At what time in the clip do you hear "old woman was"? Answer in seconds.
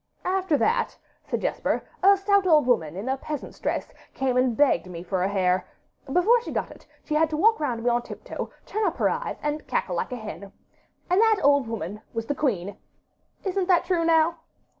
11.43-12.25